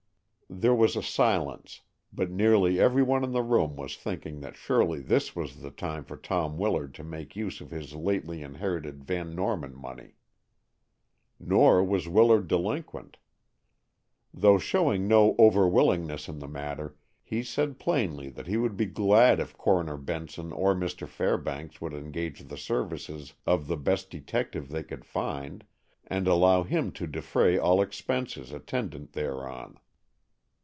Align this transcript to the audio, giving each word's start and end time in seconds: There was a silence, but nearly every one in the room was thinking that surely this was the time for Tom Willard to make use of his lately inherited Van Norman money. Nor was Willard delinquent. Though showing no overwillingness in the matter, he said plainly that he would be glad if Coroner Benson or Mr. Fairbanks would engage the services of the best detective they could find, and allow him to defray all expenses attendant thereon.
There 0.53 0.75
was 0.75 0.97
a 0.97 1.01
silence, 1.01 1.79
but 2.11 2.29
nearly 2.29 2.77
every 2.77 3.01
one 3.01 3.23
in 3.23 3.31
the 3.31 3.41
room 3.41 3.77
was 3.77 3.95
thinking 3.95 4.41
that 4.41 4.57
surely 4.57 4.99
this 4.99 5.33
was 5.33 5.61
the 5.61 5.71
time 5.71 6.03
for 6.03 6.17
Tom 6.17 6.57
Willard 6.57 6.93
to 6.95 7.05
make 7.05 7.37
use 7.37 7.61
of 7.61 7.71
his 7.71 7.95
lately 7.95 8.43
inherited 8.43 9.01
Van 9.01 9.33
Norman 9.33 9.73
money. 9.73 10.17
Nor 11.39 11.85
was 11.85 12.09
Willard 12.09 12.49
delinquent. 12.49 13.15
Though 14.33 14.57
showing 14.57 15.07
no 15.07 15.35
overwillingness 15.35 16.27
in 16.27 16.39
the 16.39 16.49
matter, 16.49 16.97
he 17.23 17.43
said 17.43 17.79
plainly 17.79 18.27
that 18.31 18.47
he 18.47 18.57
would 18.57 18.75
be 18.75 18.87
glad 18.87 19.39
if 19.39 19.57
Coroner 19.57 19.95
Benson 19.95 20.51
or 20.51 20.75
Mr. 20.75 21.07
Fairbanks 21.07 21.79
would 21.79 21.93
engage 21.93 22.41
the 22.41 22.57
services 22.57 23.35
of 23.45 23.67
the 23.67 23.77
best 23.77 24.09
detective 24.09 24.67
they 24.67 24.83
could 24.83 25.05
find, 25.05 25.63
and 26.07 26.27
allow 26.27 26.63
him 26.63 26.91
to 26.91 27.07
defray 27.07 27.57
all 27.57 27.81
expenses 27.81 28.51
attendant 28.51 29.13
thereon. 29.13 29.79